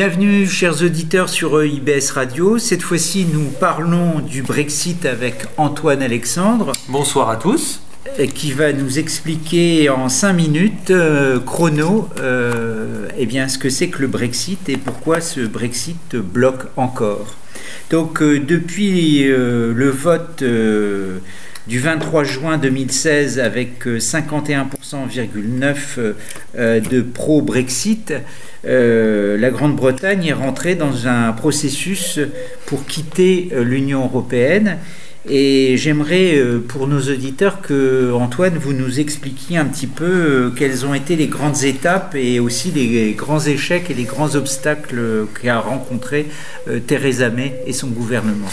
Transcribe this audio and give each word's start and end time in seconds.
Bienvenue 0.00 0.46
chers 0.46 0.84
auditeurs 0.84 1.28
sur 1.28 1.64
IBS 1.64 2.12
Radio. 2.14 2.56
Cette 2.58 2.82
fois-ci 2.82 3.26
nous 3.32 3.46
parlons 3.58 4.20
du 4.20 4.42
Brexit 4.42 5.04
avec 5.04 5.46
Antoine 5.56 6.02
Alexandre. 6.02 6.70
Bonsoir 6.88 7.28
à 7.30 7.36
tous. 7.36 7.82
Qui 8.32 8.52
va 8.52 8.72
nous 8.72 9.00
expliquer 9.00 9.90
en 9.90 10.08
5 10.08 10.32
minutes 10.34 10.92
euh, 10.92 11.40
chrono 11.40 12.08
euh, 12.20 13.08
eh 13.18 13.26
bien, 13.26 13.48
ce 13.48 13.58
que 13.58 13.70
c'est 13.70 13.88
que 13.88 14.00
le 14.02 14.06
Brexit 14.06 14.68
et 14.68 14.76
pourquoi 14.76 15.20
ce 15.20 15.40
Brexit 15.40 16.14
bloque 16.14 16.66
encore. 16.76 17.34
Donc 17.90 18.22
euh, 18.22 18.38
depuis 18.38 19.24
le 19.24 19.90
vote 19.90 20.44
du 21.68 21.78
23 21.78 22.24
juin 22.24 22.58
2016 22.58 23.38
avec 23.38 23.86
51,9% 23.86 25.06
de 26.56 27.00
pro-Brexit, 27.02 28.14
euh, 28.64 29.38
la 29.38 29.50
Grande-Bretagne 29.50 30.26
est 30.26 30.32
rentrée 30.32 30.74
dans 30.74 31.06
un 31.06 31.32
processus 31.32 32.18
pour 32.66 32.84
quitter 32.86 33.50
euh, 33.52 33.62
l'Union 33.62 34.04
européenne. 34.04 34.78
Et 35.30 35.76
j'aimerais, 35.76 36.36
euh, 36.36 36.58
pour 36.58 36.86
nos 36.86 37.00
auditeurs, 37.00 37.60
que 37.60 38.12
Antoine, 38.12 38.56
vous 38.56 38.72
nous 38.72 38.98
expliquiez 38.98 39.58
un 39.58 39.66
petit 39.66 39.86
peu 39.86 40.52
quelles 40.56 40.86
ont 40.86 40.94
été 40.94 41.16
les 41.16 41.26
grandes 41.26 41.64
étapes 41.64 42.14
et 42.14 42.40
aussi 42.40 42.70
les 42.70 43.12
grands 43.12 43.40
échecs 43.40 43.90
et 43.90 43.94
les 43.94 44.04
grands 44.04 44.34
obstacles 44.34 45.26
qu'a 45.40 45.60
rencontré 45.60 46.26
Theresa 46.86 47.28
May 47.28 47.60
et 47.66 47.72
son 47.72 47.88
gouvernement. 47.88 48.48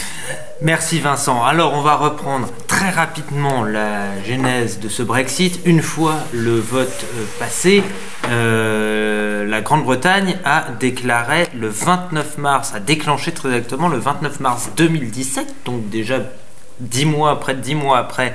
Merci 0.62 1.00
Vincent. 1.00 1.44
Alors 1.44 1.74
on 1.74 1.82
va 1.82 1.96
reprendre 1.96 2.48
très 2.66 2.90
rapidement 2.90 3.64
la 3.64 4.22
genèse 4.22 4.80
de 4.80 4.88
ce 4.88 5.02
Brexit. 5.02 5.60
Une 5.66 5.82
fois 5.82 6.16
le 6.32 6.58
vote 6.58 7.04
passé, 7.38 7.82
la 8.24 9.60
Grande-Bretagne 9.60 10.36
a 10.44 10.66
déclaré 10.78 11.46
le 11.58 11.68
29 11.68 12.38
mars, 12.38 12.72
a 12.74 12.80
déclenché 12.80 13.32
très 13.32 13.48
exactement 13.48 13.88
le 13.88 13.98
29 13.98 14.40
mars 14.40 14.70
2017, 14.76 15.54
donc 15.64 15.88
déjà 15.90 16.20
dix 16.80 17.06
mois, 17.06 17.38
près 17.40 17.54
de 17.54 17.60
dix 17.60 17.74
mois 17.74 17.98
après 17.98 18.34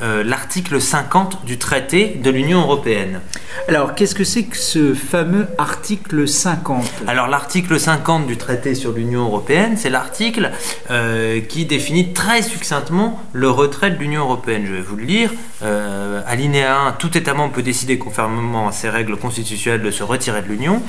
euh, 0.00 0.22
l'article 0.22 0.80
50 0.80 1.44
du 1.44 1.58
traité 1.58 2.20
de 2.22 2.30
l'Union 2.30 2.60
européenne. 2.60 3.20
Alors, 3.66 3.96
qu'est-ce 3.96 4.14
que 4.14 4.22
c'est 4.22 4.44
que 4.44 4.56
ce 4.56 4.94
fameux 4.94 5.48
article 5.58 6.28
50 6.28 6.84
Alors, 7.08 7.26
l'article 7.26 7.80
50 7.80 8.28
du 8.28 8.36
traité 8.36 8.76
sur 8.76 8.92
l'Union 8.92 9.24
européenne, 9.24 9.76
c'est 9.76 9.90
l'article 9.90 10.52
euh, 10.90 11.40
qui 11.40 11.66
définit 11.66 12.12
très 12.12 12.42
succinctement 12.42 13.20
le 13.32 13.50
retrait 13.50 13.90
de 13.90 13.96
l'Union 13.96 14.22
européenne. 14.22 14.66
Je 14.66 14.74
vais 14.74 14.80
vous 14.80 14.94
le 14.94 15.04
lire. 15.04 15.30
Euh, 15.64 16.22
alinéa 16.26 16.80
1, 16.80 16.92
tout 16.92 17.18
État 17.18 17.34
membre 17.34 17.54
peut 17.54 17.62
décider 17.62 17.98
conformément 17.98 18.68
à 18.68 18.72
ses 18.72 18.90
règles 18.90 19.16
constitutionnelles 19.16 19.82
de 19.82 19.90
se 19.90 20.04
retirer 20.04 20.42
de 20.42 20.46
l'Union. 20.46 20.80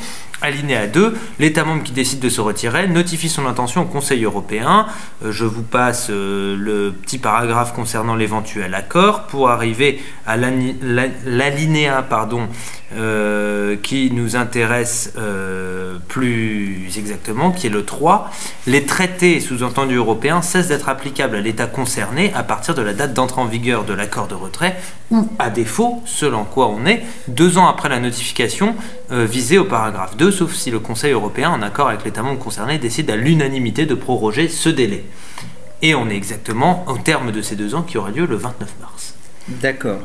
Alinéa 0.41 0.85
2, 0.85 1.17
l'État 1.39 1.63
membre 1.63 1.83
qui 1.83 1.91
décide 1.93 2.19
de 2.19 2.29
se 2.29 2.41
retirer 2.41 2.87
notifie 2.87 3.27
son 3.27 3.47
intention 3.47 3.81
au 3.81 3.85
Conseil 3.85 4.23
européen. 4.23 4.85
je 5.27 5.43
vous 5.43 5.63
passe 5.63 6.09
le 6.09 6.88
petit 6.91 7.17
paragraphe 7.17 7.73
concernant 7.73 8.15
l'éventuel 8.15 8.73
accord 8.73 9.23
pour 9.23 9.49
arriver 9.49 10.01
à 10.25 10.37
l'alinéa 10.37 12.01
pardon, 12.01 12.47
euh, 12.95 13.75
qui 13.83 14.09
nous 14.11 14.35
intéresse 14.35 15.13
euh, 15.17 15.97
plus 16.07 16.97
exactement, 16.97 17.51
qui 17.51 17.67
est 17.67 17.69
le 17.69 17.85
3. 17.85 18.31
Les 18.65 18.83
traités 18.83 19.39
sous-entendus 19.39 19.95
européens 19.95 20.41
cessent 20.41 20.69
d'être 20.69 20.89
applicables 20.89 21.35
à 21.35 21.41
l'État 21.41 21.67
concerné 21.67 22.33
à 22.33 22.41
partir 22.41 22.73
de 22.73 22.81
la 22.81 22.93
date 22.93 23.13
d'entrée 23.13 23.41
en 23.41 23.45
vigueur 23.45 23.83
de 23.83 23.93
l'accord 23.93 24.27
de 24.27 24.33
retrait 24.33 24.75
ou 25.11 25.27
à 25.37 25.49
défaut, 25.51 26.01
selon 26.05 26.45
quoi 26.45 26.67
on 26.67 26.85
est, 26.87 27.03
deux 27.27 27.57
ans 27.59 27.67
après 27.67 27.89
la 27.89 27.99
notification 27.99 28.75
euh, 29.11 29.25
visée 29.25 29.57
au 29.57 29.65
paragraphe 29.65 30.17
2, 30.17 30.31
sauf 30.31 30.53
si 30.53 30.71
le 30.71 30.79
Conseil 30.79 31.11
européen, 31.11 31.51
en 31.51 31.61
accord 31.61 31.89
avec 31.89 32.03
l'État 32.03 32.23
membre 32.23 32.39
concerné, 32.39 32.79
décide 32.79 33.11
à 33.11 33.15
l'unanimité 33.15 33.85
de 33.85 33.93
proroger 33.93 34.49
ce 34.49 34.69
délai. 34.69 35.03
Et 35.81 35.95
on 35.95 36.09
est 36.09 36.15
exactement 36.15 36.85
au 36.87 36.97
terme 36.97 37.31
de 37.31 37.41
ces 37.41 37.55
deux 37.55 37.75
ans 37.75 37.83
qui 37.83 37.97
aura 37.97 38.11
lieu 38.11 38.25
le 38.25 38.35
29 38.35 38.69
mars. 38.81 39.15
D'accord. 39.47 40.01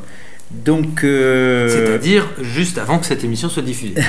Donc. 0.50 1.04
Euh, 1.04 1.68
C'est-à-dire 1.68 2.28
juste 2.40 2.78
avant 2.78 2.98
que 2.98 3.06
cette 3.06 3.24
émission 3.24 3.48
soit 3.48 3.62
diffusée. 3.62 3.94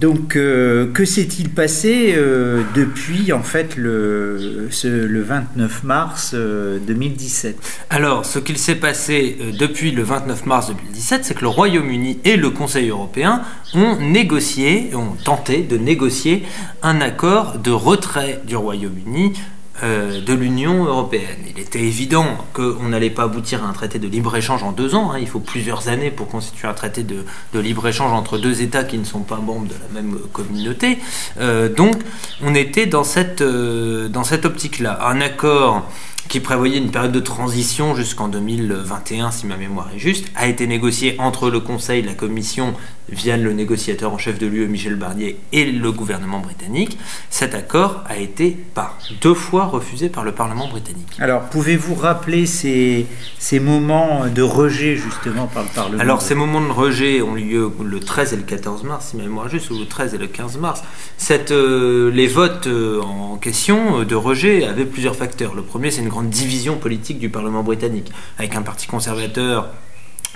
Donc, 0.00 0.36
euh, 0.36 0.90
que 0.90 1.04
s'est-il 1.04 1.50
passé 1.50 2.14
euh, 2.16 2.62
depuis 2.74 3.32
en 3.34 3.42
fait 3.42 3.76
le, 3.76 4.70
le 4.84 5.22
29 5.22 5.84
mars 5.84 6.34
2017 6.34 7.58
Alors, 7.90 8.24
ce 8.24 8.38
qu'il 8.38 8.56
s'est 8.56 8.76
passé 8.76 9.36
depuis 9.58 9.90
le 9.90 10.02
29 10.02 10.46
mars 10.46 10.68
2017, 10.68 11.24
c'est 11.24 11.34
que 11.34 11.42
le 11.42 11.48
Royaume-Uni 11.48 12.18
et 12.24 12.36
le 12.36 12.48
Conseil 12.48 12.88
européen 12.88 13.42
ont 13.74 13.96
négocié, 13.96 14.90
ont 14.94 15.16
tenté 15.22 15.62
de 15.62 15.76
négocier 15.76 16.44
un 16.82 17.02
accord 17.02 17.58
de 17.58 17.70
retrait 17.70 18.40
du 18.46 18.56
Royaume-Uni 18.56 19.34
euh, 19.82 20.20
de 20.20 20.34
l'Union 20.34 20.84
européenne. 20.84 21.38
Il 21.48 21.58
était 21.58 21.80
évident 21.80 22.26
qu'on 22.52 22.88
n'allait 22.88 23.10
pas 23.10 23.22
aboutir 23.22 23.64
à 23.64 23.68
un 23.68 23.72
traité 23.72 23.98
de 23.98 24.08
libre-échange 24.08 24.62
en 24.62 24.72
deux 24.72 24.94
ans. 24.94 25.12
Hein. 25.12 25.18
Il 25.20 25.26
faut 25.26 25.40
plusieurs 25.40 25.88
années 25.88 26.10
pour 26.10 26.28
constituer 26.28 26.68
un 26.68 26.74
traité 26.74 27.02
de, 27.02 27.24
libre-échange 27.58 28.12
entre 28.12 28.36
deux 28.36 28.62
États 28.62 28.84
qui 28.84 28.98
ne 28.98 29.04
sont 29.04 29.20
pas 29.20 29.36
membres 29.36 29.66
de 29.66 29.74
la 29.74 30.00
même 30.00 30.18
communauté. 30.32 30.98
Euh, 31.38 31.68
donc 31.68 31.96
on 32.42 32.54
était 32.54 32.86
dans 32.86 33.04
cette, 33.04 33.40
euh, 33.40 34.08
dans 34.08 34.24
cette 34.24 34.44
optique-là. 34.44 34.98
Un 35.06 35.20
accord 35.20 35.88
qui 36.30 36.38
prévoyait 36.38 36.78
une 36.78 36.92
période 36.92 37.10
de 37.10 37.18
transition 37.18 37.96
jusqu'en 37.96 38.28
2021, 38.28 39.32
si 39.32 39.46
ma 39.46 39.56
mémoire 39.56 39.90
est 39.94 39.98
juste, 39.98 40.30
a 40.36 40.46
été 40.46 40.68
négocié 40.68 41.16
entre 41.18 41.50
le 41.50 41.58
Conseil, 41.58 42.02
la 42.02 42.14
Commission, 42.14 42.72
via 43.10 43.36
le 43.36 43.52
négociateur 43.52 44.12
en 44.12 44.18
chef 44.18 44.38
de 44.38 44.46
l'UE, 44.46 44.68
Michel 44.68 44.94
Barnier, 44.94 45.36
et 45.52 45.64
le 45.64 45.92
gouvernement 45.92 46.38
britannique. 46.38 46.98
Cet 47.28 47.54
accord 47.54 48.04
a 48.08 48.16
été 48.16 48.56
par 48.74 48.98
deux 49.20 49.34
fois 49.34 49.64
refusé 49.64 50.08
par 50.08 50.24
le 50.24 50.32
Parlement 50.32 50.68
britannique. 50.68 51.08
Alors, 51.18 51.42
pouvez-vous 51.42 51.94
rappeler 51.94 52.46
ces, 52.46 53.06
ces 53.38 53.58
moments 53.58 54.26
de 54.28 54.42
rejet, 54.42 54.96
justement, 54.96 55.46
par 55.46 55.64
le 55.64 55.68
Parlement 55.74 56.00
Alors, 56.00 56.22
ces 56.22 56.34
moments 56.34 56.60
de 56.60 56.70
rejet 56.70 57.20
ont 57.22 57.34
lieu 57.34 57.70
le 57.82 58.00
13 58.00 58.32
et 58.34 58.36
le 58.36 58.42
14 58.42 58.84
mars, 58.84 59.08
si 59.10 59.16
ma 59.16 59.24
mémoire 59.24 59.46
est 59.46 59.50
juste, 59.50 59.70
ou 59.70 59.78
le 59.78 59.86
13 59.86 60.14
et 60.14 60.18
le 60.18 60.28
15 60.28 60.58
mars. 60.58 60.82
Cette, 61.16 61.50
euh, 61.50 62.10
les 62.12 62.28
votes 62.28 62.68
euh, 62.68 63.00
en 63.00 63.36
question 63.36 64.00
euh, 64.00 64.04
de 64.04 64.14
rejet 64.14 64.64
avaient 64.64 64.84
plusieurs 64.84 65.16
facteurs. 65.16 65.54
Le 65.54 65.62
premier, 65.62 65.90
c'est 65.90 66.02
une 66.02 66.08
grande 66.08 66.19
division 66.28 66.76
politique 66.76 67.18
du 67.18 67.30
Parlement 67.30 67.62
britannique, 67.62 68.10
avec 68.38 68.54
un 68.54 68.62
parti 68.62 68.86
conservateur 68.86 69.68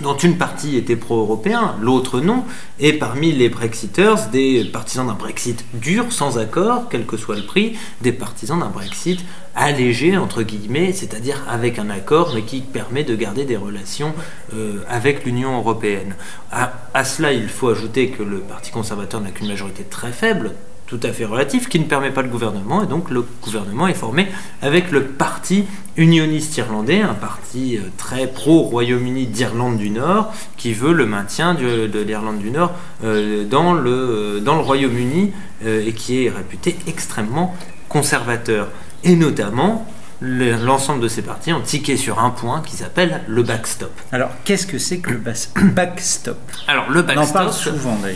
dont 0.00 0.16
une 0.16 0.36
partie 0.36 0.76
était 0.76 0.96
pro-européen, 0.96 1.76
l'autre 1.80 2.20
non, 2.20 2.44
et 2.80 2.94
parmi 2.94 3.30
les 3.30 3.48
Brexiteurs, 3.48 4.26
des 4.32 4.64
partisans 4.64 5.06
d'un 5.06 5.14
Brexit 5.14 5.64
dur, 5.74 6.06
sans 6.12 6.36
accord, 6.38 6.88
quel 6.90 7.06
que 7.06 7.16
soit 7.16 7.36
le 7.36 7.46
prix, 7.46 7.76
des 8.00 8.10
partisans 8.12 8.58
d'un 8.58 8.70
Brexit 8.70 9.24
allégé, 9.54 10.16
entre 10.16 10.42
guillemets, 10.42 10.92
c'est-à-dire 10.92 11.44
avec 11.48 11.78
un 11.78 11.90
accord, 11.90 12.32
mais 12.34 12.42
qui 12.42 12.60
permet 12.60 13.04
de 13.04 13.14
garder 13.14 13.44
des 13.44 13.56
relations 13.56 14.14
euh, 14.52 14.82
avec 14.88 15.24
l'Union 15.24 15.56
européenne. 15.58 16.16
à, 16.50 17.04
cela, 17.04 17.32
il 17.32 17.48
faut 17.48 17.68
ajouter 17.68 18.10
que 18.10 18.24
le 18.24 18.40
Parti 18.40 18.72
conservateur 18.72 19.20
n'a 19.20 19.30
qu'une 19.30 19.46
majorité 19.46 19.84
très 19.84 20.10
faible, 20.10 20.54
tout 20.86 21.00
à 21.02 21.12
fait 21.12 21.24
relatif 21.24 21.68
qui 21.68 21.78
ne 21.78 21.84
permet 21.84 22.10
pas 22.10 22.22
le 22.22 22.28
gouvernement 22.28 22.82
et 22.82 22.86
donc 22.86 23.10
le 23.10 23.24
gouvernement 23.42 23.88
est 23.88 23.94
formé 23.94 24.28
avec 24.60 24.90
le 24.90 25.04
parti 25.04 25.64
unioniste 25.96 26.56
irlandais, 26.58 27.00
un 27.00 27.14
parti 27.14 27.78
euh, 27.78 27.82
très 27.96 28.26
pro-Royaume-Uni 28.26 29.26
d'Irlande 29.26 29.78
du 29.78 29.90
Nord 29.90 30.32
qui 30.56 30.72
veut 30.72 30.92
le 30.92 31.06
maintien 31.06 31.54
de, 31.54 32.00
l'Irlande 32.00 32.38
du 32.38 32.50
Nord 32.50 32.72
euh, 33.02 33.44
dans 33.44 33.72
le, 33.72 33.90
euh, 33.90 34.40
dans 34.40 34.56
le 34.56 34.62
Royaume-Uni 34.62 35.32
et 35.66 35.92
qui 35.92 36.26
est 36.26 36.30
réputé 36.30 36.76
extrêmement 36.86 37.54
conservateur. 37.88 38.68
Et 39.02 39.16
notamment 39.16 39.86
l'ensemble 40.24 41.02
de 41.02 41.08
ces 41.08 41.22
partis 41.22 41.52
ont 41.52 41.60
tiqué 41.60 41.96
sur 41.96 42.18
un 42.18 42.30
point 42.30 42.62
qui 42.62 42.76
s'appelle 42.76 43.20
le 43.26 43.42
backstop. 43.42 43.92
Alors, 44.12 44.30
qu'est-ce 44.44 44.66
que 44.66 44.78
c'est 44.78 44.98
que 44.98 45.10
le 45.10 45.18
backstop? 45.62 46.38
Alors, 46.66 46.90
le 46.90 47.02
backstop, 47.02 47.52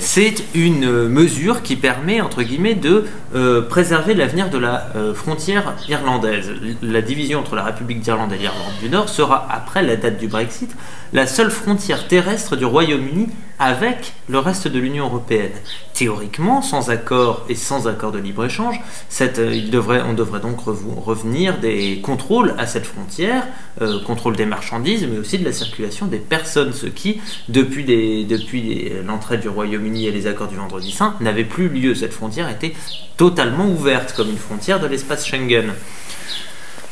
c'est 0.00 0.34
une 0.54 0.84
euh, 0.84 1.08
mesure 1.08 1.62
qui 1.62 1.76
permet, 1.76 2.20
entre 2.20 2.42
guillemets, 2.42 2.74
de 2.74 3.04
euh, 3.34 3.62
préserver 3.62 4.14
l'avenir 4.14 4.50
de 4.50 4.58
la 4.58 4.88
euh, 4.96 5.14
frontière 5.14 5.74
irlandaise. 5.88 6.50
La 6.82 7.02
division 7.02 7.40
entre 7.40 7.54
la 7.54 7.64
République 7.64 8.00
d'Irlande 8.00 8.32
et 8.32 8.38
l'Irlande 8.38 8.72
du 8.80 8.88
Nord 8.88 9.08
sera, 9.08 9.46
après 9.50 9.82
la 9.82 9.96
date 9.96 10.18
du 10.18 10.28
Brexit, 10.28 10.74
la 11.12 11.26
seule 11.26 11.50
frontière 11.50 12.08
terrestre 12.08 12.56
du 12.56 12.64
Royaume-Uni 12.64 13.28
avec 13.58 14.12
le 14.28 14.38
reste 14.38 14.68
de 14.68 14.78
l'Union 14.78 15.06
européenne. 15.06 15.52
Théoriquement, 15.94 16.62
sans 16.62 16.90
accord 16.90 17.44
et 17.48 17.54
sans 17.54 17.88
accord 17.88 18.12
de 18.12 18.18
libre-échange, 18.18 18.80
euh, 19.20 20.02
on 20.06 20.12
devrait 20.12 20.40
donc 20.40 20.60
revenir 20.60 21.58
des 21.58 22.00
contrôles 22.00 22.54
à 22.58 22.66
cette 22.66 22.86
frontière, 22.86 23.46
euh, 23.82 24.00
contrôle 24.04 24.36
des 24.36 24.46
marchandises, 24.46 25.06
mais 25.10 25.18
aussi 25.18 25.38
de 25.38 25.44
la 25.44 25.52
circulation 25.52 26.06
des 26.06 26.18
personnes, 26.18 26.72
ce 26.72 26.86
qui, 26.86 27.20
depuis, 27.48 27.84
depuis 28.26 28.92
l'entrée 29.04 29.38
du 29.38 29.48
Royaume-Uni 29.48 30.06
et 30.06 30.12
les 30.12 30.26
accords 30.26 30.48
du 30.48 30.56
Vendredi 30.56 30.92
Saint, 30.92 31.14
n'avait 31.20 31.44
plus 31.44 31.68
lieu. 31.68 31.94
Cette 31.94 32.12
frontière 32.12 32.48
était 32.48 32.74
totalement 33.16 33.66
ouverte 33.66 34.14
comme 34.16 34.30
une 34.30 34.38
frontière 34.38 34.78
de 34.78 34.86
l'espace 34.86 35.26
Schengen. 35.26 35.72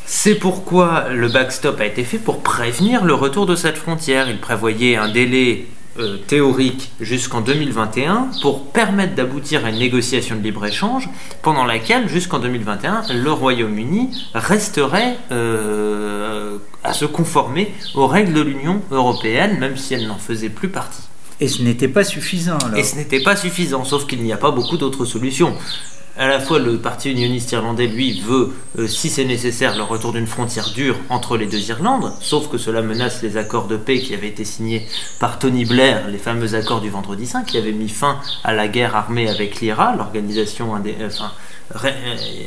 C'est 0.09 0.35
pourquoi 0.35 1.09
le 1.09 1.27
backstop 1.27 1.81
a 1.81 1.85
été 1.85 2.05
fait 2.05 2.17
pour 2.17 2.41
prévenir 2.41 3.03
le 3.03 3.13
retour 3.13 3.45
de 3.45 3.55
cette 3.55 3.77
frontière. 3.77 4.29
Il 4.29 4.39
prévoyait 4.39 4.95
un 4.95 5.09
délai 5.09 5.67
euh, 5.99 6.17
théorique 6.17 6.91
jusqu'en 6.99 7.41
2021 7.41 8.29
pour 8.41 8.65
permettre 8.71 9.15
d'aboutir 9.15 9.65
à 9.65 9.69
une 9.69 9.79
négociation 9.79 10.35
de 10.35 10.41
libre-échange 10.41 11.09
pendant 11.41 11.65
laquelle, 11.65 12.07
jusqu'en 12.07 12.39
2021, 12.39 13.03
le 13.13 13.31
Royaume-Uni 13.31 14.09
resterait 14.33 15.17
euh, 15.31 16.57
à 16.83 16.93
se 16.93 17.05
conformer 17.05 17.73
aux 17.95 18.07
règles 18.07 18.33
de 18.33 18.41
l'Union 18.41 18.81
européenne, 18.91 19.57
même 19.59 19.77
si 19.77 19.93
elle 19.93 20.07
n'en 20.07 20.17
faisait 20.17 20.49
plus 20.49 20.69
partie. 20.69 21.03
Et 21.39 21.47
ce 21.47 21.61
n'était 21.61 21.87
pas 21.87 22.03
suffisant 22.03 22.57
alors 22.57 22.77
Et 22.77 22.83
ce 22.83 22.95
n'était 22.95 23.21
pas 23.21 23.35
suffisant, 23.35 23.83
sauf 23.83 24.07
qu'il 24.07 24.23
n'y 24.23 24.33
a 24.33 24.37
pas 24.37 24.51
beaucoup 24.51 24.77
d'autres 24.77 25.05
solutions 25.05 25.55
à 26.17 26.27
la 26.27 26.39
fois 26.39 26.57
le 26.59 26.77
Parti 26.77 27.11
unioniste 27.11 27.51
irlandais, 27.51 27.87
lui, 27.87 28.19
veut, 28.21 28.51
euh, 28.79 28.87
si 28.87 29.09
c'est 29.09 29.25
nécessaire, 29.25 29.77
le 29.77 29.83
retour 29.83 30.13
d'une 30.13 30.25
frontière 30.25 30.71
dure 30.71 30.95
entre 31.09 31.37
les 31.37 31.45
deux 31.45 31.69
Irlandes, 31.69 32.11
sauf 32.19 32.49
que 32.49 32.57
cela 32.57 32.81
menace 32.81 33.21
les 33.21 33.37
accords 33.37 33.67
de 33.67 33.77
paix 33.77 33.99
qui 33.99 34.13
avaient 34.15 34.27
été 34.27 34.43
signés 34.43 34.87
par 35.19 35.37
Tony 35.37 35.65
Blair, 35.65 36.07
les 36.07 36.17
fameux 36.17 36.55
accords 36.55 36.81
du 36.81 36.89
vendredi 36.89 37.27
5, 37.27 37.45
qui 37.45 37.57
avaient 37.57 37.71
mis 37.71 37.89
fin 37.89 38.19
à 38.43 38.53
la 38.53 38.67
guerre 38.67 38.95
armée 38.95 39.29
avec 39.29 39.61
l'IRA, 39.61 39.95
l'organisation 39.95 40.75
euh, 40.75 41.09
euh, 41.85 41.89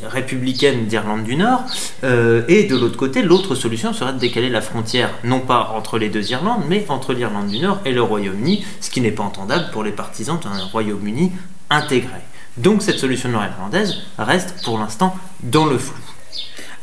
républicaine 0.03 0.85
d'Irlande 0.87 1.23
du 1.23 1.37
Nord. 1.37 1.63
et 2.03 2.63
de 2.63 2.75
l'autre 2.77 2.97
côté, 2.97 3.21
l'autre 3.21 3.55
solution 3.55 3.93
serait 3.93 4.13
de 4.13 4.19
décaler 4.19 4.49
la 4.49 4.61
frontière, 4.61 5.11
non 5.23 5.39
pas 5.39 5.71
entre 5.75 5.97
les 5.97 6.09
deux 6.09 6.31
Irlandes, 6.31 6.63
mais 6.67 6.85
entre 6.89 7.13
l'Irlande 7.13 7.47
du 7.47 7.59
Nord 7.59 7.79
et 7.85 7.93
le 7.93 8.01
Royaume-Uni, 8.01 8.65
ce 8.81 8.89
qui 8.89 8.99
n'est 8.99 9.11
pas 9.11 9.23
entendable 9.23 9.69
pour 9.71 9.83
les 9.83 9.91
partisans 9.91 10.39
d'un 10.43 10.65
Royaume-Uni 10.65 11.31
intégré. 11.69 12.19
Donc 12.57 12.81
cette 12.81 12.99
solution 12.99 13.29
nord-irlandaise 13.29 13.97
reste 14.17 14.63
pour 14.63 14.77
l'instant 14.77 15.15
dans 15.43 15.65
le 15.65 15.77
flou. 15.77 15.95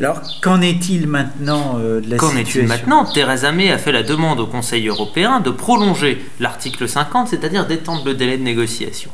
Alors, 0.00 0.20
qu'en 0.40 0.60
est-il 0.60 1.08
maintenant 1.08 1.76
euh, 1.80 2.00
de 2.00 2.08
la 2.08 2.18
Qu'en 2.18 2.36
est-il 2.36 2.68
maintenant? 2.68 3.04
Theresa 3.04 3.50
May 3.50 3.72
a 3.72 3.78
fait 3.78 3.90
la 3.90 4.04
demande 4.04 4.38
au 4.38 4.46
Conseil 4.46 4.86
européen 4.86 5.40
de 5.40 5.50
prolonger 5.50 6.24
l'article 6.38 6.88
50, 6.88 7.26
c'est-à-dire 7.26 7.66
d'étendre 7.66 8.04
le 8.04 8.14
délai 8.14 8.38
de 8.38 8.44
négociation. 8.44 9.10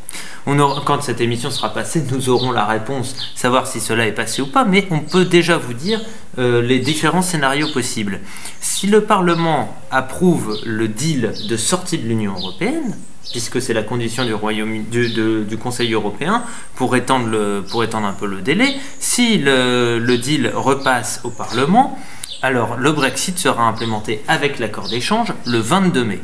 On 0.47 0.59
quand 0.85 1.03
cette 1.03 1.23
émission 1.23 1.51
sera 1.51 1.73
passée, 1.73 2.05
nous 2.13 2.29
aurons 2.29 2.53
la 2.53 2.67
réponse, 2.67 3.17
savoir 3.35 3.67
si 3.67 3.81
cela 3.81 4.07
est 4.07 4.13
passé 4.13 4.43
ou 4.43 4.47
pas, 4.47 4.67
mais 4.67 4.87
on 4.91 5.01
peut 5.01 5.25
déjà 5.25 5.57
vous 5.57 5.73
dire 5.73 6.03
euh, 6.39 6.63
les 6.63 6.79
différents 6.79 7.23
scénarios 7.23 7.69
possibles. 7.73 8.21
Si 8.61 8.87
le 8.87 9.03
Parlement 9.03 9.77
approuve 9.91 10.59
le 10.65 10.89
deal 10.89 11.33
de 11.49 11.57
sortie 11.57 11.99
de 11.99 12.07
l'Union 12.07 12.35
européenne, 12.35 12.97
puisque 13.31 13.61
c'est 13.61 13.73
la 13.73 13.83
condition 13.83 14.25
du, 14.25 14.35
Royaume, 14.35 14.85
du, 14.85 15.57
Conseil 15.59 15.93
européen 15.93 16.43
pour 16.75 16.97
étendre, 16.97 17.29
un 17.37 18.13
peu 18.13 18.27
le 18.27 18.41
délai. 18.41 18.75
Si 18.99 19.39
le, 19.39 20.17
deal 20.17 20.53
repasse 20.55 21.21
au 21.25 21.31
Parlement, 21.31 21.99
alors 22.43 22.77
le 22.77 22.93
Brexit 22.93 23.39
sera 23.39 23.65
implémenté 23.65 24.23
avec 24.29 24.59
l'accord 24.59 24.89
d'échange 24.89 25.33
le 25.47 25.59
22 25.59 26.05
mai. 26.05 26.21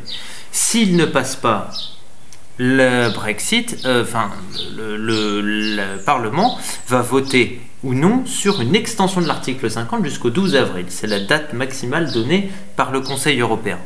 S'il 0.52 0.96
ne 0.96 1.04
passe 1.04 1.36
pas 1.36 1.70
le 2.58 3.10
Brexit, 3.14 3.78
euh, 3.86 4.02
enfin 4.02 4.30
le, 4.76 5.96
Parlement 6.04 6.58
va 6.88 7.00
voter 7.00 7.60
ou 7.82 7.94
non 7.94 8.24
sur 8.26 8.60
une 8.60 8.74
extension 8.74 9.20
de 9.20 9.26
l'article 9.26 9.70
50 9.70 10.04
jusqu'au 10.04 10.30
12 10.30 10.56
avril. 10.56 10.86
C'est 10.88 11.06
la 11.06 11.20
date 11.20 11.52
maximale 11.52 12.12
donnée 12.12 12.50
par 12.76 12.90
le 12.90 13.00
Conseil 13.00 13.40
européen. 13.40 13.78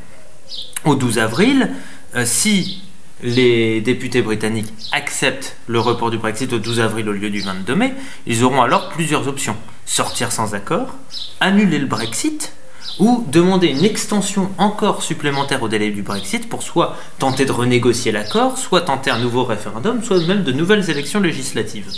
Au 0.84 0.94
12 0.94 1.18
avril, 1.18 1.70
euh, 2.16 2.24
si 2.26 2.82
les 3.22 3.80
députés 3.80 4.22
britanniques 4.22 4.72
acceptent 4.92 5.56
le 5.66 5.80
report 5.80 6.10
du 6.10 6.18
Brexit 6.18 6.52
au 6.52 6.58
12 6.58 6.80
avril 6.80 7.08
au 7.08 7.12
lieu 7.12 7.30
du 7.30 7.40
22 7.40 7.74
mai, 7.74 7.94
ils 8.26 8.44
auront 8.44 8.62
alors 8.62 8.90
plusieurs 8.90 9.28
options. 9.28 9.56
Sortir 9.86 10.32
sans 10.32 10.54
accord, 10.54 10.94
annuler 11.40 11.78
le 11.78 11.86
Brexit, 11.86 12.52
ou 12.98 13.24
demander 13.28 13.68
une 13.68 13.84
extension 13.84 14.50
encore 14.58 15.02
supplémentaire 15.02 15.62
au 15.62 15.68
délai 15.68 15.90
du 15.90 16.02
Brexit 16.02 16.48
pour 16.48 16.62
soit 16.62 16.96
tenter 17.18 17.44
de 17.44 17.52
renégocier 17.52 18.12
l'accord, 18.12 18.58
soit 18.58 18.82
tenter 18.82 19.10
un 19.10 19.18
nouveau 19.18 19.44
référendum, 19.44 20.02
soit 20.02 20.24
même 20.26 20.44
de 20.44 20.52
nouvelles 20.52 20.88
élections 20.90 21.20
législatives. 21.20 21.90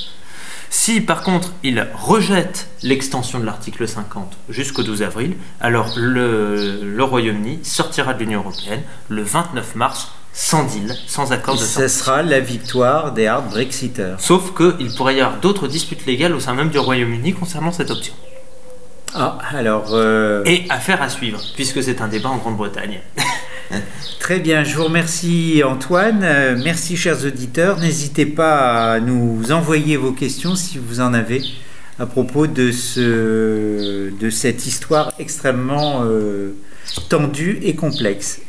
Si 0.78 1.00
par 1.00 1.22
contre 1.22 1.52
il 1.62 1.86
rejette 1.94 2.68
l'extension 2.82 3.40
de 3.40 3.46
l'article 3.46 3.88
50 3.88 4.36
jusqu'au 4.50 4.82
12 4.82 5.02
avril, 5.02 5.34
alors 5.58 5.90
le, 5.96 6.80
le 6.84 7.02
Royaume-Uni 7.02 7.60
sortira 7.62 8.12
de 8.12 8.18
l'Union 8.20 8.40
européenne 8.40 8.82
le 9.08 9.22
29 9.22 9.74
mars 9.74 10.12
sans 10.34 10.64
deal, 10.64 10.94
sans 11.06 11.32
accord 11.32 11.54
de 11.54 11.60
sortie. 11.60 11.88
Ce 11.88 11.88
sera 11.88 12.22
la 12.22 12.40
victoire 12.40 13.12
des 13.12 13.26
hard 13.26 13.48
Brexiters. 13.48 14.20
Sauf 14.20 14.52
qu'il 14.54 14.94
pourrait 14.94 15.16
y 15.16 15.20
avoir 15.22 15.40
d'autres 15.40 15.66
disputes 15.66 16.04
légales 16.04 16.34
au 16.34 16.40
sein 16.40 16.52
même 16.52 16.68
du 16.68 16.78
Royaume-Uni 16.78 17.32
concernant 17.32 17.72
cette 17.72 17.90
option. 17.90 18.12
Ah, 19.14 19.38
alors. 19.54 19.94
Euh, 19.94 20.42
Et 20.44 20.66
affaire 20.68 21.00
à 21.00 21.08
suivre, 21.08 21.40
puisque 21.54 21.82
c'est 21.82 22.02
un 22.02 22.08
débat 22.08 22.28
en 22.28 22.36
Grande-Bretagne. 22.36 23.00
Très 24.20 24.38
bien, 24.40 24.64
je 24.64 24.76
vous 24.76 24.84
remercie 24.84 25.62
Antoine. 25.64 26.20
Euh, 26.22 26.56
merci 26.62 26.96
chers 26.96 27.24
auditeurs. 27.24 27.78
N'hésitez 27.78 28.26
pas 28.26 28.92
à 28.94 29.00
nous 29.00 29.52
envoyer 29.52 29.96
vos 29.96 30.12
questions 30.12 30.54
si 30.54 30.78
vous 30.78 31.00
en 31.00 31.14
avez 31.14 31.42
à 31.98 32.06
propos 32.06 32.46
de, 32.46 32.72
ce, 32.72 34.10
de 34.10 34.30
cette 34.30 34.66
histoire 34.66 35.14
extrêmement 35.18 36.02
euh, 36.04 36.54
tendue 37.08 37.58
et 37.62 37.74
complexe. 37.74 38.40